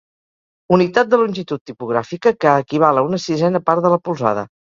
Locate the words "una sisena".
3.11-3.63